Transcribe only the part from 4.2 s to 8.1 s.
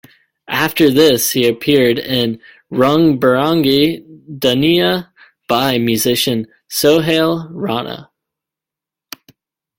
Duniya" by musician Sohail Rana.